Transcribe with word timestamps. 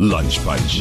Lunch 0.00 0.38
Punch. 0.44 0.80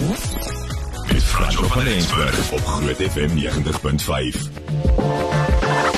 Met 1.14 1.24
Franco 1.24 1.68
van 1.68 1.82
Rensburg 1.82 2.52
op 2.52 2.66
Groot 2.66 2.96
FM 2.96 3.38
90.5. 3.38 5.37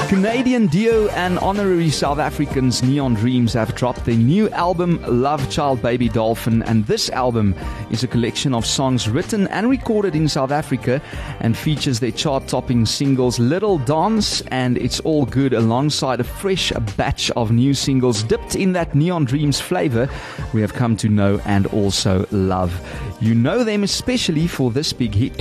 Canadian 0.09 0.65
duo 0.65 1.07
and 1.09 1.37
honorary 1.37 1.91
South 1.91 2.17
Africans 2.17 2.81
Neon 2.81 3.13
Dreams 3.13 3.53
have 3.53 3.75
dropped 3.75 4.05
their 4.05 4.15
new 4.15 4.49
album 4.49 4.99
Love 5.07 5.51
Child 5.51 5.83
Baby 5.83 6.09
Dolphin 6.09 6.63
and 6.63 6.83
this 6.87 7.11
album 7.11 7.53
is 7.91 8.03
a 8.03 8.07
collection 8.07 8.55
of 8.55 8.65
songs 8.65 9.07
written 9.07 9.47
and 9.49 9.69
recorded 9.69 10.15
in 10.15 10.27
South 10.27 10.49
Africa 10.49 10.99
and 11.41 11.55
features 11.55 11.99
their 11.99 12.09
chart-topping 12.09 12.87
singles 12.87 13.37
Little 13.37 13.77
Dance 13.77 14.41
and 14.47 14.79
It's 14.79 14.99
All 15.01 15.27
Good 15.27 15.53
alongside 15.53 16.19
a 16.19 16.23
fresh 16.23 16.71
batch 16.97 17.29
of 17.31 17.51
new 17.51 17.75
singles 17.75 18.23
dipped 18.23 18.55
in 18.55 18.73
that 18.73 18.95
Neon 18.95 19.25
Dreams 19.25 19.61
flavor 19.61 20.09
we 20.55 20.61
have 20.61 20.73
come 20.73 20.97
to 20.97 21.07
know 21.07 21.39
and 21.45 21.67
also 21.67 22.25
love. 22.31 22.73
You 23.21 23.35
know 23.35 23.63
them 23.63 23.83
especially 23.83 24.47
for 24.47 24.71
this 24.71 24.91
big 24.91 25.13
hit. 25.13 25.39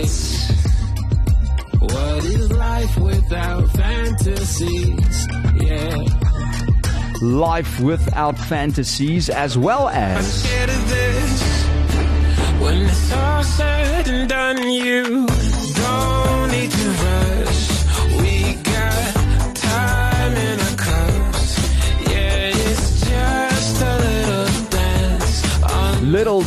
What 1.81 2.25
is 2.25 2.51
life 2.53 2.97
without 2.99 3.71
fantasies? 3.71 5.27
Yeah. 5.55 5.97
Life 7.23 7.81
without 7.81 8.39
fantasies, 8.39 9.29
as 9.29 9.57
well 9.57 9.89
as 9.89 10.43
scared 10.43 10.71
of 10.71 10.89
this. 10.89 11.67
When 12.61 12.83
it's 12.83 13.13
all 13.13 13.43
said 13.45 14.09
and 14.09 14.29
done, 14.29 14.71
you 14.71 15.27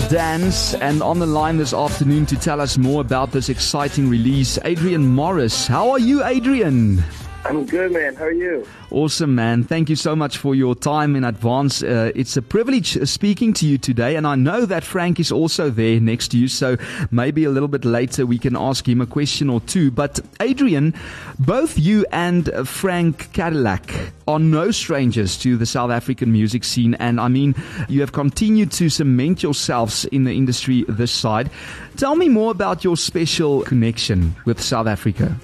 Dance. 0.10 0.74
And 0.76 1.02
on 1.02 1.20
the 1.20 1.26
line 1.26 1.58
this 1.58 1.74
afternoon 1.74 2.26
to 2.28 2.36
tell 2.36 2.62
us 2.62 2.78
more 2.78 3.02
about 3.02 3.32
this 3.32 3.50
exciting 3.50 4.10
release, 4.10 4.58
Adrian 4.66 5.08
Morris. 5.08 5.68
How 5.68 5.92
are 5.92 6.00
you, 6.00 6.24
Adrian? 6.24 7.04
I'm 7.44 7.66
good, 7.66 7.92
man. 7.92 8.16
How 8.16 8.26
are 8.26 8.32
you? 8.32 8.68
Awesome, 8.92 9.34
man. 9.34 9.64
Thank 9.64 9.90
you 9.90 9.96
so 9.96 10.16
much 10.16 10.38
for 10.38 10.54
your 10.54 10.76
time 10.76 11.16
in 11.16 11.24
advance. 11.24 11.82
Uh, 11.82 12.12
it's 12.14 12.38
a 12.38 12.42
privilege 12.42 12.96
uh, 12.96 13.06
speaking 13.06 13.52
to 13.54 13.66
you 13.66 13.80
today, 13.80 14.16
and 14.16 14.28
I 14.28 14.36
know 14.36 14.66
that 14.66 14.84
Frank 14.84 15.20
is 15.20 15.32
also 15.32 15.72
there 15.72 16.00
next 16.00 16.30
to 16.30 16.38
you, 16.38 16.48
so 16.48 16.78
maybe 17.10 17.44
a 17.44 17.50
little 17.50 17.68
bit 17.68 17.84
later 17.84 18.28
we 18.28 18.38
can 18.38 18.56
ask 18.56 18.88
him 18.88 19.02
a 19.02 19.08
question 19.08 19.50
or 19.50 19.60
two. 19.62 19.90
But, 19.90 20.20
Adrian, 20.40 20.94
both 21.40 21.80
you 21.80 22.06
and 22.12 22.48
Frank 22.68 23.34
Kadillac 23.34 24.12
are 24.28 24.40
no 24.40 24.70
strangers 24.70 25.36
to 25.40 25.58
the 25.58 25.66
South 25.66 25.90
African 25.90 26.32
music 26.32 26.64
scene, 26.64 26.94
and 26.96 27.20
I 27.20 27.28
mean, 27.28 27.56
you 27.90 28.02
have 28.02 28.12
continued 28.12 28.72
to 28.74 28.90
cement 28.90 29.42
yourselves 29.42 30.06
in 30.06 30.26
the 30.26 30.34
industry 30.34 30.86
this 30.88 31.12
side. 31.12 31.50
Tell 31.98 32.16
me 32.16 32.30
more 32.30 32.52
about 32.52 32.84
your 32.84 32.98
special 32.98 33.64
connection 33.64 34.36
with 34.46 34.62
South 34.62 34.86
Africa. 34.86 35.36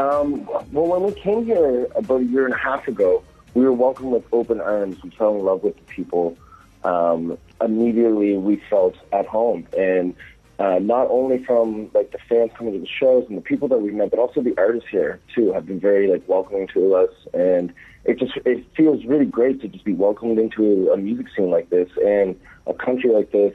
Um, 0.00 0.46
well, 0.72 0.86
when 0.86 1.02
we 1.02 1.12
came 1.20 1.44
here 1.44 1.86
about 1.94 2.22
a 2.22 2.24
year 2.24 2.46
and 2.46 2.54
a 2.54 2.58
half 2.58 2.88
ago, 2.88 3.22
we 3.52 3.64
were 3.64 3.72
welcomed 3.72 4.12
with 4.12 4.24
open 4.32 4.58
arms. 4.58 5.02
We 5.02 5.10
fell 5.10 5.34
in 5.34 5.44
love 5.44 5.62
with 5.62 5.76
the 5.76 5.82
people. 5.82 6.38
Um, 6.84 7.36
immediately, 7.60 8.38
we 8.38 8.62
felt 8.70 8.96
at 9.12 9.26
home, 9.26 9.66
and 9.76 10.14
uh, 10.58 10.78
not 10.78 11.08
only 11.10 11.44
from 11.44 11.90
like 11.92 12.12
the 12.12 12.18
fans 12.30 12.50
coming 12.56 12.72
to 12.72 12.78
the 12.78 12.86
shows 12.86 13.26
and 13.28 13.36
the 13.36 13.42
people 13.42 13.68
that 13.68 13.78
we've 13.78 13.92
met, 13.92 14.10
but 14.10 14.18
also 14.18 14.40
the 14.40 14.54
artists 14.56 14.88
here 14.90 15.20
too 15.34 15.52
have 15.52 15.66
been 15.66 15.80
very 15.80 16.08
like 16.08 16.26
welcoming 16.26 16.66
to 16.68 16.94
us, 16.94 17.10
and 17.34 17.70
it 18.06 18.18
just 18.18 18.32
it 18.46 18.64
feels 18.74 19.04
really 19.04 19.26
great 19.26 19.60
to 19.60 19.68
just 19.68 19.84
be 19.84 19.92
welcomed 19.92 20.38
into 20.38 20.90
a 20.90 20.96
music 20.96 21.26
scene 21.36 21.50
like 21.50 21.68
this 21.68 21.90
and 22.02 22.40
a 22.66 22.72
country 22.72 23.10
like 23.10 23.32
this. 23.32 23.54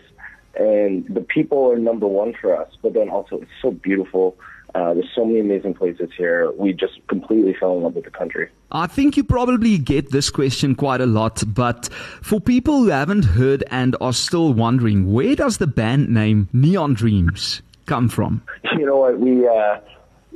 And 0.58 1.06
the 1.10 1.22
people 1.22 1.72
are 1.72 1.78
number 1.80 2.08
one 2.08 2.34
for 2.40 2.56
us, 2.56 2.72
but 2.84 2.94
then 2.94 3.10
also 3.10 3.40
it's 3.40 3.52
so 3.64 3.72
beautiful. 3.72 4.38
Uh, 4.76 4.94
there's 4.94 5.10
so 5.16 5.24
many 5.24 5.40
amazing 5.40 5.74
places 5.74 6.10
here. 6.18 6.52
We 6.52 6.74
just 6.74 7.00
completely 7.08 7.56
fell 7.58 7.78
in 7.78 7.84
love 7.84 7.96
with 7.96 8.04
the 8.04 8.12
country. 8.12 8.50
I 8.74 8.88
think 8.88 9.16
you 9.16 9.24
probably 9.24 9.78
get 9.78 10.12
this 10.12 10.30
question 10.30 10.76
quite 10.76 11.00
a 11.00 11.06
lot, 11.06 11.42
but 11.48 11.88
for 12.22 12.42
people 12.42 12.80
who 12.80 12.88
haven't 12.90 13.24
heard 13.24 13.64
and 13.72 13.96
are 14.02 14.12
still 14.12 14.54
wondering, 14.54 15.14
where 15.14 15.34
does 15.34 15.60
the 15.60 15.68
band 15.68 16.10
name 16.10 16.50
Neon 16.52 16.94
Dreams 16.94 17.62
come 17.86 18.10
from? 18.10 18.42
You 18.78 18.86
know 18.86 18.98
what? 18.98 19.18
We 19.18 19.48
uh, 19.48 19.80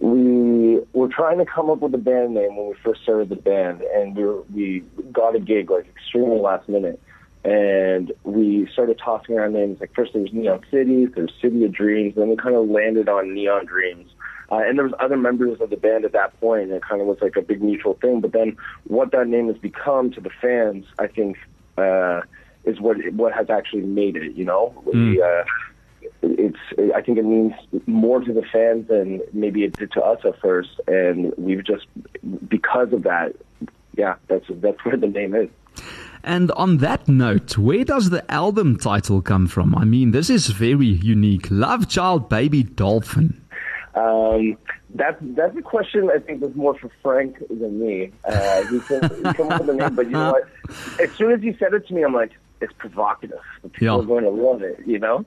we 0.02 0.80
were 0.94 1.10
trying 1.10 1.40
to 1.40 1.46
come 1.46 1.70
up 1.70 1.80
with 1.80 1.94
a 1.94 1.98
band 1.98 2.34
name 2.34 2.56
when 2.56 2.68
we 2.68 2.76
first 2.82 3.02
started 3.04 3.28
the 3.28 3.36
band, 3.36 3.82
and 3.82 4.16
we 4.16 4.24
were, 4.24 4.42
we 4.44 4.84
got 5.12 5.36
a 5.36 5.42
gig 5.42 5.70
like 5.70 5.86
extremely 5.90 6.40
last 6.40 6.70
minute, 6.70 7.02
and 7.44 8.14
we 8.24 8.70
started 8.72 8.98
tossing 9.04 9.38
around 9.38 9.52
names. 9.52 9.82
Like 9.82 9.94
first 9.94 10.14
there 10.14 10.22
was 10.22 10.32
Neon 10.32 10.64
Cities, 10.72 11.10
there 11.14 11.24
was 11.24 11.34
City 11.42 11.66
of 11.66 11.74
Dreams, 11.74 12.16
then 12.16 12.30
we 12.30 12.38
kind 12.38 12.56
of 12.56 12.70
landed 12.70 13.10
on 13.10 13.34
Neon 13.34 13.66
Dreams. 13.66 14.10
Uh, 14.52 14.58
and 14.58 14.78
there 14.78 14.86
was 14.86 14.94
other 15.00 15.18
members 15.18 15.62
of 15.62 15.70
the 15.70 15.78
band 15.78 16.06
at 16.06 16.12
that 16.14 16.40
point, 16.40 16.64
and 16.64 16.72
it 16.74 16.82
kind 16.82 17.02
of 17.02 17.08
was 17.08 17.18
like 17.22 17.36
a 17.36 17.42
big 17.42 17.62
mutual 17.62 17.94
thing. 17.96 18.20
But 18.20 18.32
then, 18.32 18.58
what 18.86 19.12
that 19.12 19.28
name 19.28 19.48
has 19.48 19.58
become 19.58 20.12
to 20.12 20.22
the 20.22 20.32
fans, 20.42 20.86
I 20.98 21.08
think, 21.08 21.38
uh, 21.78 22.22
is 22.66 22.80
what 22.80 22.98
what 23.14 23.34
has 23.34 23.50
actually 23.50 23.84
made 23.84 24.16
it. 24.16 24.34
You 24.34 24.46
know, 24.46 24.74
we, 24.86 25.22
uh, 25.22 25.44
it's 26.22 26.58
I 26.96 27.02
think 27.02 27.18
it 27.18 27.26
means 27.26 27.54
more 27.86 28.22
to 28.22 28.34
the 28.34 28.44
fans 28.52 28.88
than 28.88 29.22
maybe 29.34 29.64
it 29.64 29.74
did 29.78 29.92
to 29.94 30.02
us 30.02 30.20
at 30.26 30.40
first, 30.40 30.82
and 30.88 31.34
we've 31.38 31.64
just 31.64 31.86
because 32.48 32.92
of 32.92 33.04
that, 33.04 33.36
yeah, 33.98 34.16
that's 34.28 34.46
that's 34.50 34.84
where 34.84 34.98
the 34.98 35.08
name 35.08 35.36
is. 35.36 35.50
And 36.24 36.52
on 36.52 36.78
that 36.78 37.08
note, 37.08 37.58
where 37.58 37.86
does 37.86 38.10
the 38.10 38.30
album 38.30 38.78
title 38.78 39.22
come 39.22 39.48
from? 39.48 39.74
I 39.74 39.86
mean, 39.86 40.12
this 40.12 40.30
is 40.30 40.48
very 40.48 40.88
unique. 40.88 41.48
Love 41.50 41.88
Child 41.88 42.28
Baby 42.28 42.64
Dolphin. 42.64 43.42
Um, 44.00 44.58
that's 44.96 45.18
that's 45.22 45.56
a 45.58 45.62
question 45.62 46.10
I 46.14 46.20
think 46.20 46.42
that's 46.42 46.56
more 46.56 46.76
for 46.78 46.90
Frank 47.04 47.38
than 47.50 47.74
me. 47.80 48.12
Uh, 48.24 48.62
he 48.72 48.80
came, 48.88 49.02
he 49.24 49.34
came 49.34 49.48
up 49.52 49.60
with 49.60 49.68
the 49.68 49.74
name, 49.74 49.96
but 49.96 50.06
you 50.10 50.18
know 50.18 50.32
what? 50.32 50.44
As 51.04 51.10
soon 51.18 51.32
as 51.32 51.42
he 51.42 51.52
said 51.60 51.74
it 51.74 51.88
to 51.88 51.94
me, 51.94 52.04
I'm 52.04 52.14
like, 52.14 52.32
it's 52.62 52.74
provocative. 52.78 53.40
People 53.74 53.88
Yeah. 53.88 54.00
are 54.02 54.06
going 54.06 54.24
to 54.24 54.30
love 54.30 54.62
it. 54.62 54.80
You 54.86 55.00
know, 55.00 55.20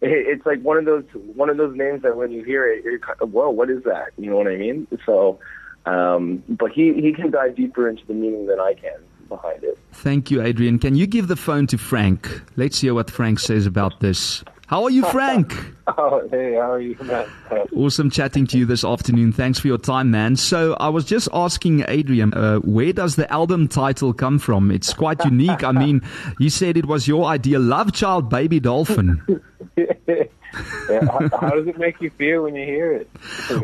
it, 0.00 0.10
it's 0.32 0.46
like 0.46 0.60
one 0.62 0.76
of 0.76 0.84
those 0.84 1.04
one 1.34 1.50
of 1.50 1.56
those 1.56 1.76
names 1.76 2.02
that 2.02 2.16
when 2.16 2.30
you 2.30 2.42
hear 2.44 2.70
it, 2.72 2.84
you're 2.84 2.98
kind 2.98 3.18
of, 3.20 3.32
whoa, 3.32 3.50
what 3.50 3.68
is 3.70 3.82
that? 3.84 4.08
You 4.18 4.30
know 4.30 4.36
what 4.36 4.48
I 4.48 4.56
mean? 4.56 4.86
So, 5.06 5.38
um, 5.86 6.42
but 6.48 6.70
he 6.72 6.94
he 6.94 7.12
can 7.12 7.30
dive 7.30 7.56
deeper 7.56 7.88
into 7.88 8.04
the 8.06 8.14
meaning 8.14 8.46
than 8.46 8.60
I 8.60 8.74
can 8.74 8.98
behind 9.28 9.62
it. 9.64 9.78
Thank 9.92 10.30
you, 10.30 10.42
Adrian. 10.42 10.78
Can 10.78 10.94
you 10.94 11.06
give 11.06 11.28
the 11.28 11.36
phone 11.36 11.66
to 11.68 11.78
Frank? 11.78 12.42
Let's 12.56 12.80
hear 12.80 12.94
what 12.94 13.10
Frank 13.10 13.38
says 13.38 13.66
about 13.66 14.00
this. 14.00 14.42
How 14.70 14.84
are 14.84 14.90
you, 14.90 15.04
Frank? 15.06 15.52
Oh, 15.98 16.28
hey, 16.30 16.54
how 16.54 16.70
are 16.70 16.80
you, 16.80 16.96
man? 17.02 17.26
Awesome 17.74 18.10
chatting 18.10 18.46
to 18.46 18.56
you 18.56 18.64
this 18.64 18.84
afternoon. 18.84 19.32
Thanks 19.32 19.58
for 19.58 19.66
your 19.66 19.76
time, 19.76 20.12
man. 20.12 20.36
So 20.36 20.76
I 20.78 20.88
was 20.88 21.04
just 21.04 21.28
asking 21.32 21.84
Adrian, 21.88 22.32
uh, 22.32 22.58
where 22.58 22.92
does 22.92 23.16
the 23.16 23.28
album 23.32 23.66
title 23.66 24.12
come 24.12 24.38
from? 24.38 24.70
It's 24.70 24.94
quite 24.94 25.24
unique. 25.24 25.64
I 25.64 25.72
mean, 25.72 26.02
you 26.38 26.48
said 26.48 26.76
it 26.76 26.86
was 26.86 27.08
your 27.08 27.24
idea, 27.24 27.58
Love 27.58 27.92
Child 27.92 28.30
Baby 28.30 28.60
Dolphin. 28.60 29.42
yeah, 29.76 31.00
how, 31.06 31.28
how 31.40 31.50
does 31.50 31.66
it 31.66 31.76
make 31.76 32.00
you 32.00 32.10
feel 32.10 32.44
when 32.44 32.54
you 32.54 32.64
hear 32.64 32.92
it? 32.92 33.10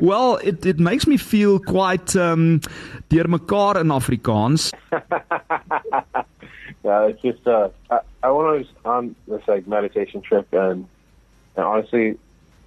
Well, 0.02 0.38
it, 0.38 0.66
it 0.66 0.80
makes 0.80 1.06
me 1.06 1.16
feel 1.16 1.60
quite 1.60 2.16
um, 2.16 2.58
deurmekaar 3.08 3.76
in 3.76 3.86
Afrikaans. 3.86 4.72
Yeah, 6.86 7.06
it's 7.06 7.20
just 7.20 7.44
uh, 7.48 7.70
I, 7.90 7.98
I 8.22 8.30
went 8.30 8.68
on, 8.84 8.92
on 8.92 9.16
this 9.26 9.42
like 9.48 9.66
meditation 9.66 10.22
trip, 10.22 10.46
and, 10.52 10.86
and 11.56 11.64
honestly, 11.64 12.18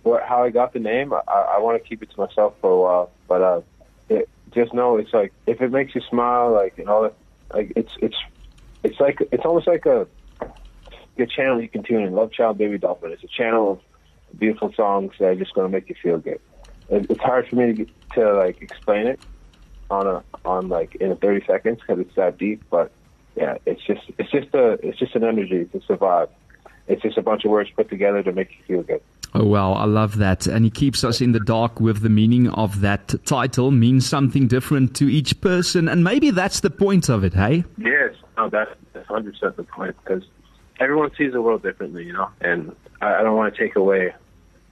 what 0.03 0.23
how 0.23 0.43
I 0.43 0.49
got 0.49 0.73
the 0.73 0.79
name, 0.79 1.13
I, 1.13 1.19
I 1.27 1.59
want 1.59 1.81
to 1.81 1.87
keep 1.87 2.01
it 2.03 2.11
to 2.11 2.19
myself 2.19 2.55
for 2.61 2.71
a 2.71 2.77
while. 2.77 3.11
But 3.27 3.41
uh, 3.41 3.61
it, 4.09 4.29
just 4.53 4.73
know 4.73 4.97
it's 4.97 5.13
like 5.13 5.33
if 5.45 5.61
it 5.61 5.71
makes 5.71 5.95
you 5.95 6.01
smile, 6.09 6.51
like 6.51 6.77
and 6.77 6.89
all 6.89 7.03
that, 7.03 7.15
like 7.53 7.73
it's 7.75 7.91
it's 8.01 8.17
it's 8.83 8.99
like 8.99 9.19
it's 9.31 9.45
almost 9.45 9.67
like 9.67 9.85
a 9.85 10.07
a 10.41 11.25
channel 11.25 11.61
you 11.61 11.69
can 11.69 11.83
tune 11.83 12.03
in. 12.03 12.13
Love 12.13 12.31
Child 12.31 12.57
Baby 12.57 12.77
Dolphin. 12.77 13.11
It's 13.11 13.23
a 13.23 13.27
channel 13.27 13.73
of 14.31 14.39
beautiful 14.39 14.71
songs 14.75 15.13
that 15.19 15.25
are 15.25 15.35
just 15.35 15.53
going 15.53 15.67
to 15.67 15.71
make 15.71 15.89
you 15.89 15.95
feel 16.01 16.17
good. 16.17 16.39
It, 16.89 17.07
it's 17.09 17.21
hard 17.21 17.47
for 17.49 17.55
me 17.55 17.65
to 17.67 17.73
get, 17.73 17.89
to 18.13 18.33
like 18.33 18.61
explain 18.61 19.07
it 19.07 19.19
on 19.89 20.07
a 20.07 20.23
on 20.45 20.69
like 20.69 20.95
in 20.95 21.15
30 21.15 21.45
seconds 21.45 21.79
because 21.85 22.01
it's 22.01 22.15
that 22.15 22.37
deep. 22.37 22.63
But 22.69 22.91
yeah, 23.35 23.57
it's 23.65 23.81
just 23.85 24.01
it's 24.17 24.31
just 24.31 24.53
a 24.53 24.73
it's 24.83 24.97
just 24.99 25.15
an 25.15 25.23
energy. 25.23 25.57
It's 25.61 25.73
just 25.73 25.89
a 25.89 25.97
vibe. 25.97 26.29
It's 26.89 27.01
just 27.01 27.17
a 27.17 27.21
bunch 27.21 27.45
of 27.45 27.51
words 27.51 27.69
put 27.75 27.89
together 27.89 28.21
to 28.23 28.31
make 28.33 28.49
you 28.49 28.65
feel 28.65 28.83
good. 28.83 29.01
Oh, 29.35 29.45
wow. 29.45 29.73
I 29.73 29.85
love 29.85 30.17
that. 30.17 30.47
And 30.47 30.65
he 30.65 30.71
keeps 30.71 31.03
us 31.03 31.21
in 31.21 31.31
the 31.31 31.39
dark 31.39 31.79
with 31.79 32.01
the 32.01 32.09
meaning 32.09 32.49
of 32.49 32.81
that 32.81 33.13
title, 33.25 33.69
means 33.69 34.09
something 34.09 34.47
different 34.47 34.95
to 34.95 35.07
each 35.07 35.39
person. 35.39 35.87
And 35.87 36.03
maybe 36.03 36.31
that's 36.31 36.61
the 36.61 36.71
point 36.71 37.09
of 37.09 37.23
it, 37.23 37.35
hey? 37.35 37.63
Yes, 37.77 38.15
no, 38.37 38.49
that's 38.49 38.71
that's 38.93 39.07
hundred 39.07 39.33
percent 39.33 39.55
the 39.55 39.63
point 39.63 39.95
because 40.03 40.23
everyone 40.79 41.11
sees 41.15 41.33
the 41.33 41.41
world 41.41 41.61
differently, 41.61 42.05
you 42.05 42.13
know, 42.13 42.29
and 42.41 42.75
I, 43.01 43.15
I 43.15 43.23
don't 43.23 43.35
want 43.35 43.53
to 43.53 43.59
take 43.59 43.75
away 43.75 44.13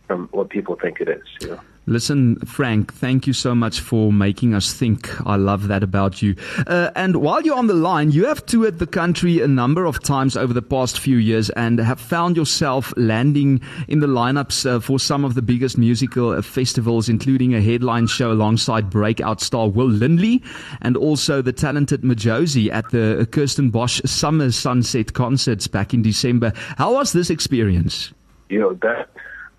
from 0.08 0.28
what 0.32 0.50
people 0.50 0.76
think 0.76 1.02
it 1.02 1.10
is, 1.10 1.24
you 1.42 1.50
know. 1.50 1.60
Listen, 1.90 2.36
Frank, 2.40 2.94
thank 2.94 3.28
you 3.28 3.32
so 3.32 3.56
much 3.56 3.80
for 3.80 4.12
making 4.12 4.54
us 4.54 4.74
think. 4.74 5.10
I 5.26 5.38
love 5.38 5.70
that 5.70 5.84
about 5.84 6.22
you. 6.22 6.36
Uh, 6.68 6.92
and 6.98 7.16
while 7.16 7.42
you're 7.42 7.58
on 7.58 7.68
the 7.68 7.74
line, 7.74 8.12
you 8.12 8.26
have 8.26 8.46
toured 8.46 8.80
the 8.80 8.86
country 8.86 9.40
a 9.40 9.48
number 9.48 9.86
of 9.86 10.04
times 10.04 10.36
over 10.36 10.54
the 10.54 10.62
past 10.62 11.00
few 11.00 11.16
years 11.16 11.50
and 11.52 11.80
have 11.80 11.98
found 11.98 12.36
yourself 12.36 12.94
landing 12.98 13.62
in 13.88 14.02
the 14.02 14.08
lineups 14.08 14.70
uh, 14.70 14.82
for 14.82 15.00
some 15.00 15.24
of 15.24 15.36
the 15.36 15.42
biggest 15.42 15.78
musical 15.78 16.32
uh, 16.32 16.42
festivals, 16.42 17.08
including 17.08 17.56
a 17.56 17.62
headline 17.62 18.08
show 18.08 18.34
alongside 18.34 18.90
breakout 18.90 19.40
star 19.40 19.70
Will 19.70 19.88
Linley 19.88 20.44
and 20.82 20.98
also 20.98 21.42
the 21.42 21.54
talented 21.54 22.02
Majozi 22.02 22.70
at 22.70 22.90
the 22.90 23.26
Kirstenbosch 23.32 24.06
Summer 24.06 24.52
Sunset 24.52 25.14
concerts 25.14 25.68
back 25.68 25.94
in 25.94 26.02
December. 26.02 26.52
How 26.78 26.96
was 26.96 27.14
this 27.14 27.30
experience? 27.30 28.12
You 28.50 28.60
know 28.60 28.74
that 28.82 29.10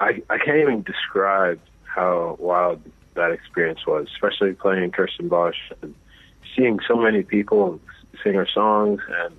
I 0.01 0.23
I 0.29 0.37
can't 0.37 0.59
even 0.59 0.83
describe 0.83 1.59
how 1.99 2.37
wild 2.39 2.81
that 3.15 3.33
experience 3.33 3.87
was, 3.87 4.07
especially 4.15 4.53
playing 4.53 4.93
Kirstenbosch 4.93 5.61
and 5.83 5.95
seeing 6.55 6.79
so 6.87 6.97
many 6.97 7.23
people 7.23 7.81
sing 8.23 8.35
her 8.35 8.47
songs. 8.47 9.01
And 9.23 9.35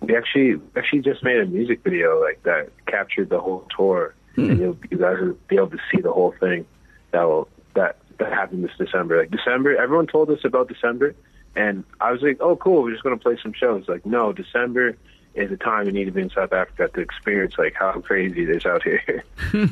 we 0.00 0.16
actually 0.16 0.60
actually 0.76 1.00
just 1.00 1.22
made 1.24 1.38
a 1.38 1.46
music 1.46 1.82
video 1.82 2.20
like 2.20 2.42
that 2.44 2.68
captured 2.86 3.28
the 3.30 3.40
whole 3.40 3.66
tour, 3.76 4.14
Hmm. 4.34 4.50
and 4.50 4.58
you'll, 4.60 4.78
you 4.90 4.98
guys 4.98 5.16
will 5.20 5.36
be 5.48 5.56
able 5.56 5.70
to 5.70 5.78
see 5.90 6.00
the 6.00 6.12
whole 6.12 6.34
thing. 6.40 6.66
That 7.12 7.22
will 7.22 7.48
that 7.74 7.98
that 8.18 8.32
happened 8.32 8.64
this 8.64 8.76
December. 8.78 9.18
Like 9.20 9.30
December, 9.30 9.76
everyone 9.76 10.06
told 10.06 10.30
us 10.30 10.40
about 10.44 10.68
December, 10.68 11.14
and 11.56 11.84
I 12.00 12.10
was 12.12 12.20
like, 12.22 12.38
oh 12.40 12.56
cool, 12.56 12.82
we're 12.82 12.92
just 12.92 13.04
gonna 13.04 13.16
play 13.16 13.36
some 13.42 13.52
shows. 13.52 13.88
Like 13.88 14.04
no, 14.04 14.32
December 14.32 14.96
is 15.34 15.50
the 15.50 15.56
time 15.56 15.86
you 15.86 15.92
need 15.92 16.04
to 16.04 16.12
be 16.12 16.22
in 16.22 16.30
South 16.30 16.52
Africa 16.52 16.88
to 16.94 17.00
experience 17.00 17.54
like 17.58 17.74
how 17.74 18.00
crazy 18.00 18.42
it 18.44 18.50
is 18.50 18.66
out 18.66 18.82
here. 18.82 19.24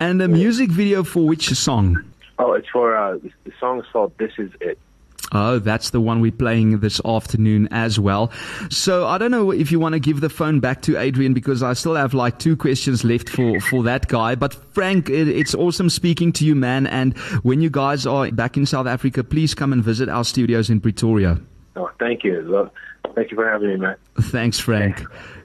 And 0.00 0.20
the 0.20 0.28
music 0.28 0.70
video 0.70 1.02
for 1.02 1.26
which 1.26 1.48
song? 1.48 2.04
Oh, 2.38 2.52
it's 2.52 2.68
for 2.68 2.94
uh, 2.94 3.18
the 3.44 3.52
song 3.58 3.80
is 3.80 3.86
called 3.90 4.12
"This 4.18 4.32
Is 4.38 4.50
It." 4.60 4.78
Oh, 5.32 5.58
that's 5.58 5.90
the 5.90 6.00
one 6.00 6.20
we're 6.20 6.30
playing 6.30 6.78
this 6.80 7.00
afternoon 7.04 7.68
as 7.72 7.98
well. 7.98 8.30
So 8.70 9.06
I 9.06 9.18
don't 9.18 9.30
know 9.30 9.50
if 9.50 9.72
you 9.72 9.80
want 9.80 9.94
to 9.94 9.98
give 9.98 10.20
the 10.20 10.28
phone 10.28 10.60
back 10.60 10.82
to 10.82 10.96
Adrian 10.96 11.34
because 11.34 11.62
I 11.62 11.72
still 11.72 11.96
have 11.96 12.14
like 12.14 12.38
two 12.38 12.56
questions 12.56 13.02
left 13.02 13.28
for, 13.28 13.60
for 13.60 13.82
that 13.84 14.06
guy. 14.06 14.36
But 14.36 14.54
Frank, 14.74 15.08
it, 15.10 15.28
it's 15.28 15.54
awesome 15.54 15.90
speaking 15.90 16.32
to 16.34 16.46
you, 16.46 16.54
man. 16.54 16.86
And 16.86 17.16
when 17.42 17.60
you 17.60 17.70
guys 17.70 18.06
are 18.06 18.30
back 18.30 18.56
in 18.56 18.66
South 18.66 18.86
Africa, 18.86 19.24
please 19.24 19.52
come 19.54 19.72
and 19.72 19.82
visit 19.82 20.08
our 20.08 20.24
studios 20.24 20.70
in 20.70 20.80
Pretoria. 20.80 21.40
Oh, 21.76 21.90
thank 21.98 22.24
you. 22.24 22.70
Thank 23.14 23.30
you 23.30 23.36
for 23.36 23.48
having 23.48 23.68
me, 23.68 23.76
man. 23.76 23.96
Thanks, 24.20 24.58
Frank. 24.58 25.02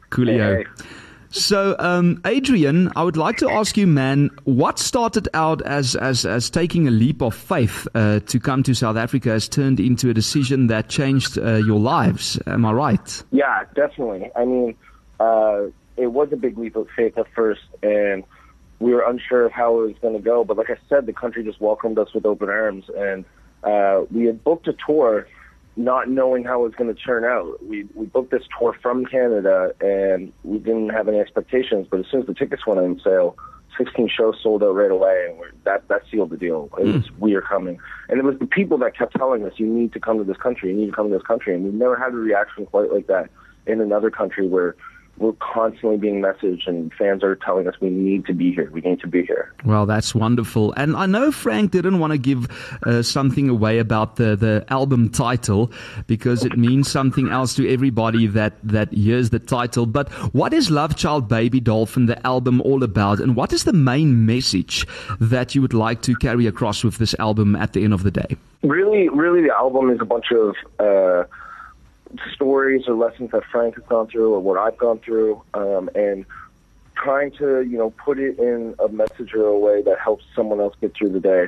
Coolio. 0.10 0.58
Hey. 0.58 0.86
So, 1.34 1.78
um, 1.80 2.20
Adrian, 2.26 2.92
I 2.98 3.04
would 3.04 3.16
like 3.16 3.38
to 3.38 3.50
ask 3.50 3.78
you, 3.78 3.88
man, 3.88 4.32
what 4.44 4.78
started 4.78 5.30
out 5.34 5.62
as 5.62 5.96
as, 5.96 6.26
as 6.26 6.50
taking 6.50 6.90
a 6.90 6.92
leap 6.92 7.22
of 7.22 7.34
faith 7.34 7.88
uh, 7.96 8.20
to 8.20 8.40
come 8.40 8.64
to 8.64 8.74
South 8.74 8.98
Africa 8.98 9.30
has 9.30 9.48
turned 9.48 9.80
into 9.80 10.10
a 10.10 10.14
decision 10.14 10.68
that 10.68 10.90
changed 10.90 11.38
uh, 11.38 11.56
your 11.56 11.80
lives. 11.80 12.38
Am 12.48 12.66
I 12.66 12.74
right? 12.74 13.24
Yeah, 13.32 13.64
definitely. 13.74 14.30
I 14.36 14.44
mean, 14.44 14.76
uh, 15.22 15.68
it 15.96 16.08
was 16.08 16.34
a 16.34 16.36
big 16.36 16.58
leap 16.58 16.76
of 16.76 16.90
faith 16.98 17.18
at 17.18 17.28
first, 17.34 17.62
and 17.82 18.26
we 18.80 18.94
were 18.94 19.08
unsure 19.08 19.46
of 19.46 19.54
how 19.54 19.80
it 19.80 19.88
was 19.88 19.96
going 20.02 20.16
to 20.16 20.22
go. 20.22 20.44
But 20.44 20.58
like 20.58 20.70
I 20.70 20.78
said, 20.90 21.06
the 21.06 21.14
country 21.14 21.46
just 21.46 21.62
welcomed 21.62 21.98
us 21.98 22.14
with 22.14 22.26
open 22.26 22.50
arms, 22.50 22.90
and 22.98 23.24
uh, 23.64 24.02
we 24.12 24.26
had 24.26 24.44
booked 24.44 24.68
a 24.68 24.76
tour, 24.86 25.28
not 25.76 26.10
knowing 26.10 26.44
how 26.44 26.62
it 26.62 26.64
was 26.64 26.76
going 26.76 26.94
to 26.94 27.02
turn 27.02 27.24
out. 27.24 27.64
We 27.64 27.88
we 27.96 28.06
booked 28.06 28.32
this 28.32 28.44
tour 28.58 28.76
from 28.82 29.06
Canada, 29.06 29.74
and 29.80 30.32
we 30.44 30.58
didn't 30.58 30.90
have 30.90 31.08
any 31.08 31.20
expectations. 31.20 31.88
But 31.90 32.02
as 32.02 32.06
soon 32.12 32.22
as 32.22 32.28
the 32.28 32.34
tickets 32.34 32.66
went 32.68 32.80
on 32.80 33.00
sale, 33.04 33.38
16 33.78 34.10
shows 34.10 34.36
sold 34.42 34.64
out 34.64 34.76
right 34.76 34.92
away, 34.92 35.28
and 35.30 35.40
we're, 35.40 35.52
that 35.64 35.88
that 35.88 36.02
sealed 36.12 36.30
the 36.30 36.38
deal. 36.38 36.70
It 36.78 36.86
was 36.86 37.08
hmm. 37.08 37.20
we 37.20 37.36
are 37.36 37.42
coming, 37.42 37.80
and 38.10 38.20
it 38.20 38.24
was 38.24 38.38
the 38.40 38.46
people 38.46 38.78
that 38.80 38.98
kept 38.98 39.16
telling 39.16 39.46
us, 39.46 39.54
"You 39.58 39.68
need 39.68 39.94
to 39.94 40.00
come 40.00 40.18
to 40.18 40.24
this 40.24 40.38
country. 40.38 40.70
You 40.70 40.76
need 40.76 40.88
to 40.88 40.96
come 40.96 41.10
to 41.10 41.14
this 41.14 41.26
country." 41.26 41.56
And 41.56 41.64
we've 41.64 41.74
never 41.74 41.96
had 41.96 42.14
a 42.14 42.18
reaction 42.18 42.66
quite 42.66 42.92
like 42.92 43.08
that 43.08 43.30
in 43.66 43.80
another 43.80 44.10
country 44.10 44.48
where 44.48 44.76
we're 45.18 45.34
constantly 45.34 45.98
being 45.98 46.22
messaged 46.22 46.68
and 46.68 46.92
fans 46.94 47.24
are 47.24 47.36
telling 47.36 47.68
us 47.68 47.76
we 47.80 47.90
need 47.90 48.26
to 48.26 48.34
be 48.34 48.52
here. 48.54 48.70
We 48.72 48.82
need 48.82 49.00
to 49.02 49.08
be 49.08 49.24
here. 49.24 49.54
Well, 49.64 49.86
that's 49.86 50.16
wonderful. 50.16 50.74
And 50.74 50.96
I 50.96 51.06
know 51.06 51.32
Frank 51.32 51.72
didn't 51.72 52.00
want 52.00 52.12
to 52.12 52.18
give 52.18 52.48
uh, 52.86 53.04
something 53.04 53.48
away 53.48 53.78
about 53.80 54.16
the, 54.16 54.36
the 54.36 54.66
album 54.70 55.10
title 55.10 55.72
because 56.08 56.44
it 56.44 56.58
means 56.58 56.90
something 56.90 57.30
else 57.30 57.54
to 57.56 57.72
everybody 57.72 58.26
that, 58.28 58.54
that 58.64 58.92
hears 58.92 59.30
the 59.30 59.40
title. 59.40 59.86
But 59.86 60.10
what 60.34 60.54
is 60.54 60.72
Love 60.72 60.96
Child 60.96 61.28
Baby 61.28 61.60
Dolphin, 61.60 62.08
the 62.08 62.26
album, 62.26 62.60
all 62.62 62.84
about? 62.84 63.20
And 63.20 63.36
what 63.36 63.54
is 63.54 63.64
the 63.64 63.74
main 63.74 64.26
message 64.26 64.88
that 65.20 65.54
you 65.54 65.62
would 65.62 65.74
like 65.74 66.02
to 66.04 66.16
carry 66.16 66.48
across 66.48 66.84
with 66.84 66.98
this 66.98 67.14
album 67.20 67.56
at 67.56 67.74
the 67.74 67.84
end 67.84 67.94
of 67.94 68.04
the 68.04 68.12
day? 68.12 68.38
Really, 68.64 69.10
really, 69.10 69.42
the 69.42 69.54
album 69.54 69.90
is 69.92 70.00
a 70.02 70.06
bunch 70.06 70.32
of 70.32 70.56
uh, 70.80 71.24
stories 72.34 72.84
or 72.88 72.96
lessons 72.96 73.32
that 73.32 73.44
Frank 73.52 73.76
has 73.76 73.84
gone 73.86 74.08
through 74.08 74.34
or 74.34 74.40
what 74.40 74.58
I've 74.58 74.78
gone 74.78 75.00
through, 75.00 75.42
um, 75.54 75.90
and 75.96 76.26
trying 76.96 77.32
to, 77.32 77.62
you 77.62 77.78
know, 77.78 77.92
put 77.92 78.20
it 78.20 78.38
in 78.38 78.76
a 78.80 78.88
message 78.90 79.34
or 79.34 79.46
a 79.46 79.58
way 79.58 79.82
that 79.82 80.00
helps 80.00 80.24
someone 80.36 80.60
else 80.60 80.76
get 80.82 80.96
through 80.96 81.10
the 81.10 81.20
day. 81.20 81.48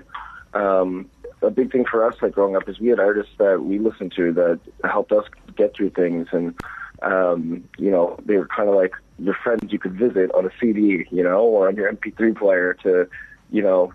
Um, 0.53 1.09
a 1.41 1.49
big 1.49 1.71
thing 1.71 1.85
for 1.89 2.05
us, 2.05 2.15
like 2.21 2.33
growing 2.33 2.55
up, 2.55 2.67
is 2.69 2.79
we 2.79 2.87
had 2.87 2.99
artists 2.99 3.33
that 3.37 3.63
we 3.63 3.79
listened 3.79 4.13
to 4.15 4.31
that 4.33 4.59
helped 4.83 5.11
us 5.11 5.25
get 5.55 5.75
through 5.75 5.91
things, 5.91 6.27
and 6.31 6.55
um, 7.01 7.67
you 7.77 7.91
know, 7.91 8.17
they 8.25 8.37
were 8.37 8.47
kind 8.47 8.69
of 8.69 8.75
like 8.75 8.93
your 9.19 9.35
friends 9.43 9.71
you 9.71 9.79
could 9.79 9.93
visit 9.93 10.31
on 10.33 10.45
a 10.45 10.49
CD, 10.59 11.05
you 11.11 11.23
know, 11.23 11.41
or 11.41 11.67
on 11.67 11.75
your 11.75 11.91
MP3 11.91 12.37
player 12.37 12.73
to, 12.83 13.07
you 13.51 13.61
know, 13.61 13.93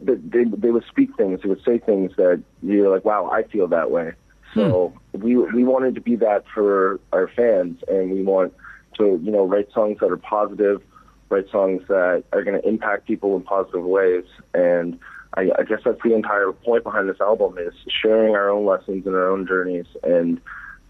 they 0.00 0.14
they, 0.14 0.44
they 0.44 0.70
would 0.70 0.84
speak 0.88 1.14
things, 1.16 1.40
they 1.42 1.48
would 1.48 1.62
say 1.64 1.78
things 1.78 2.12
that 2.16 2.42
you're 2.62 2.88
like, 2.88 3.04
wow, 3.04 3.28
I 3.30 3.42
feel 3.44 3.68
that 3.68 3.90
way. 3.90 4.12
So 4.54 4.94
hmm. 5.12 5.22
we 5.22 5.36
we 5.36 5.64
wanted 5.64 5.94
to 5.96 6.00
be 6.00 6.16
that 6.16 6.44
for 6.52 7.00
our 7.12 7.28
fans, 7.28 7.80
and 7.88 8.10
we 8.10 8.22
want 8.22 8.54
to 8.98 9.20
you 9.22 9.30
know 9.30 9.46
write 9.46 9.72
songs 9.72 9.98
that 10.00 10.10
are 10.10 10.16
positive, 10.16 10.82
write 11.28 11.50
songs 11.50 11.82
that 11.88 12.24
are 12.32 12.42
going 12.42 12.60
to 12.60 12.66
impact 12.68 13.06
people 13.06 13.36
in 13.36 13.42
positive 13.42 13.84
ways, 13.84 14.24
and 14.54 14.98
I, 15.34 15.50
I 15.58 15.62
guess 15.64 15.80
that's 15.84 16.02
the 16.02 16.14
entire 16.14 16.52
point 16.52 16.84
behind 16.84 17.08
this 17.08 17.20
album 17.20 17.58
is 17.58 17.74
sharing 18.02 18.34
our 18.34 18.50
own 18.50 18.64
lessons 18.64 19.06
and 19.06 19.14
our 19.14 19.30
own 19.30 19.46
journeys, 19.46 19.86
and 20.02 20.40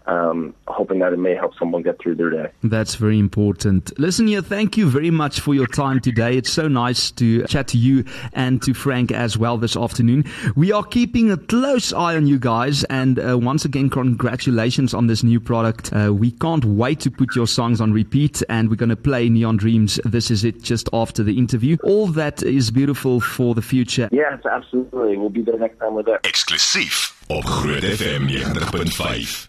um, 0.09 0.55
hoping 0.67 0.99
that 0.99 1.13
it 1.13 1.19
may 1.19 1.35
help 1.35 1.53
someone 1.57 1.83
get 1.83 1.99
through 1.99 2.15
their 2.15 2.29
day. 2.31 2.51
That's 2.63 2.95
very 2.95 3.19
important. 3.19 3.97
Listen 3.99 4.27
here, 4.27 4.41
thank 4.41 4.75
you 4.75 4.89
very 4.89 5.11
much 5.11 5.39
for 5.39 5.53
your 5.53 5.67
time 5.67 5.99
today. 5.99 6.35
It's 6.35 6.51
so 6.51 6.67
nice 6.67 7.11
to 7.11 7.45
chat 7.45 7.67
to 7.69 7.77
you 7.77 8.03
and 8.33 8.61
to 8.63 8.73
Frank 8.73 9.11
as 9.11 9.37
well 9.37 9.57
this 9.57 9.77
afternoon. 9.77 10.25
We 10.55 10.71
are 10.71 10.83
keeping 10.83 11.31
a 11.31 11.37
close 11.37 11.93
eye 11.93 12.15
on 12.15 12.25
you 12.25 12.39
guys, 12.39 12.83
and 12.85 13.19
uh, 13.19 13.37
once 13.37 13.65
again, 13.65 13.89
congratulations 13.89 14.93
on 14.93 15.07
this 15.07 15.23
new 15.23 15.39
product. 15.39 15.93
Uh, 15.93 16.11
we 16.13 16.31
can't 16.31 16.65
wait 16.65 16.99
to 17.01 17.11
put 17.11 17.35
your 17.35 17.47
songs 17.47 17.79
on 17.79 17.93
repeat, 17.93 18.41
and 18.49 18.69
we're 18.69 18.75
going 18.75 18.89
to 18.89 18.95
play 18.95 19.29
Neon 19.29 19.57
Dreams. 19.57 19.99
This 20.05 20.31
is 20.31 20.43
it 20.43 20.63
just 20.63 20.89
after 20.91 21.23
the 21.23 21.37
interview. 21.37 21.77
All 21.83 22.07
that 22.07 22.41
is 22.41 22.71
beautiful 22.71 23.19
for 23.19 23.53
the 23.53 23.61
future. 23.61 24.09
Yes, 24.11 24.39
absolutely. 24.45 25.17
We'll 25.17 25.29
be 25.29 25.43
there 25.43 25.59
next 25.59 25.77
time 25.77 25.93
we're 25.93 26.03
there. 26.03 26.19
Eksklusief 26.23 27.15
op 27.27 27.45
Groot 27.45 27.83
FM 27.83 28.27
90.5. 28.27 29.47